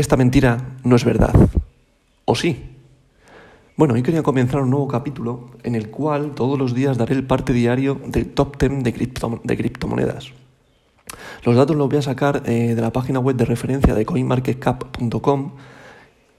[0.00, 1.34] esta mentira no es verdad.
[2.24, 2.70] ¿O sí?
[3.76, 7.26] Bueno, hoy quería comenzar un nuevo capítulo en el cual todos los días daré el
[7.26, 8.92] parte diario del top 10 de,
[9.44, 10.32] de criptomonedas.
[11.44, 15.52] Los datos los voy a sacar eh, de la página web de referencia de coinmarketcap.com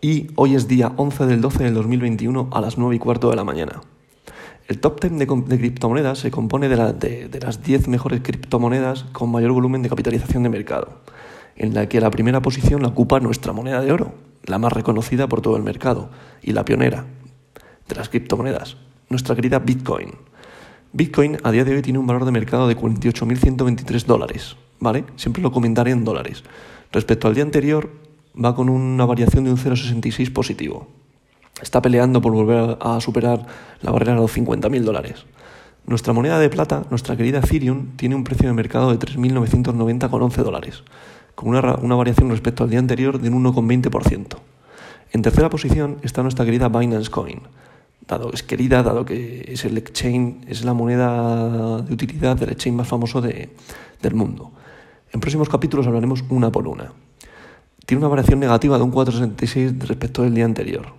[0.01, 3.35] y hoy es día 11 del 12 del 2021 a las 9 y cuarto de
[3.35, 3.81] la mañana.
[4.67, 9.51] El top 10 de, criptomonedas se compone de, de las 10 mejores criptomonedas con mayor
[9.51, 11.01] volumen de capitalización de mercado
[11.61, 14.15] en la que la primera posición la ocupa nuestra moneda de oro,
[14.45, 16.09] la más reconocida por todo el mercado
[16.41, 17.05] y la pionera
[17.87, 18.77] de las criptomonedas,
[19.09, 20.15] nuestra querida Bitcoin.
[20.91, 25.05] Bitcoin a día de hoy tiene un valor de mercado de 48.123 dólares, ¿vale?
[25.17, 26.43] Siempre lo comentaré en dólares.
[26.91, 27.91] Respecto al día anterior,
[28.33, 30.87] va con una variación de un 0,66 positivo.
[31.61, 33.45] Está peleando por volver a superar
[33.81, 35.25] la barrera de los 50.000 dólares.
[35.85, 40.83] Nuestra moneda de plata, nuestra querida Ethereum, tiene un precio de mercado de 3.990,11 dólares,
[41.35, 44.37] con una, una, variación respecto al día anterior de un 1,20%.
[45.11, 47.41] En tercera posición está nuestra querida Binance Coin,
[48.07, 52.77] dado es querida, dado que es el exchange, es la moneda de utilidad del exchange
[52.77, 53.49] más famoso de,
[54.01, 54.51] del mundo.
[55.11, 56.93] En próximos capítulos hablaremos una por una.
[57.85, 60.93] Tiene una variación negativa de un 4,66 respecto del día anterior.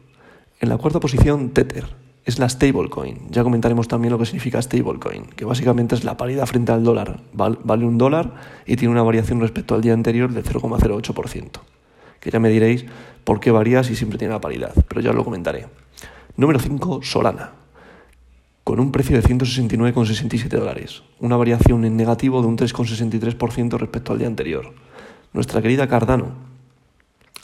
[0.61, 3.31] En la cuarta posición, Tether, es la stablecoin.
[3.31, 7.21] Ya comentaremos también lo que significa stablecoin, que básicamente es la paridad frente al dólar.
[7.33, 8.35] Vale un dólar
[8.67, 11.51] y tiene una variación respecto al día anterior del 0,08%.
[12.21, 12.87] Que ya me diréis
[13.25, 15.67] por qué varía si siempre tiene la paridad, pero ya os lo comentaré.
[16.37, 17.51] Número 5, Solana,
[18.65, 24.19] con un precio de 169,67 dólares, una variación en negativo de un 3,63% respecto al
[24.19, 24.73] día anterior.
[25.33, 26.33] Nuestra querida Cardano,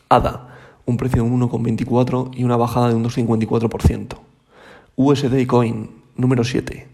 [0.08, 0.54] ADA,
[0.86, 4.27] un precio de 1,24 y una bajada de un 2,54%.
[4.98, 6.88] USD Coin número 7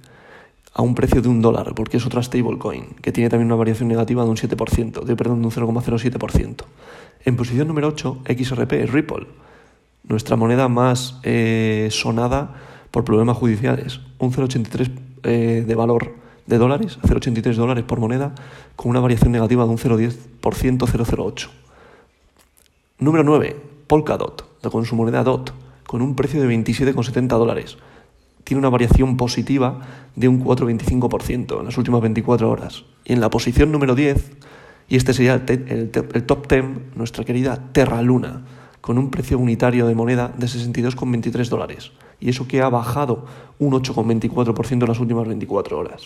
[0.74, 3.88] a un precio de un dólar, porque es otra stablecoin, que tiene también una variación
[3.88, 6.64] negativa de un 7%, de, perdón, de un 0,07%.
[7.24, 9.26] En posición número 8, XRP, Ripple,
[10.02, 12.56] nuestra moneda más eh, sonada
[12.90, 14.90] por problemas judiciales, un 0,83
[15.22, 16.16] eh, de valor
[16.46, 18.34] de dólares, 0,83 dólares por moneda,
[18.76, 21.48] con una variación negativa de un 0,10%, 0,08.
[22.98, 23.56] Número 9,
[23.86, 25.52] Polkadot, con su moneda DOT,
[25.86, 27.78] con un precio de 27,70 dólares,
[28.44, 29.80] tiene una variación positiva
[30.14, 32.84] de un 4,25% en las últimas 24 horas.
[33.04, 34.32] Y en la posición número 10,
[34.88, 38.44] y este sería el, top 10, nuestra querida Terra Luna,
[38.80, 41.92] con un precio unitario de moneda de 62,23 dólares.
[42.20, 43.24] Y eso que ha bajado
[43.58, 46.02] un 8,24% en las últimas 24 horas.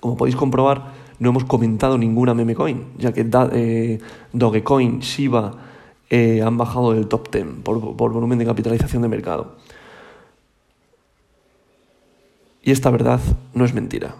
[0.00, 3.98] Como podéis comprobar, no hemos comentado ninguna meme coin, ya que eh,
[4.32, 5.52] Dogecoin, Shiba
[6.08, 9.56] eh, han bajado del top 10 por, por volumen de capitalización de mercado.
[12.62, 13.20] Y esta verdad
[13.54, 14.14] no es mentira.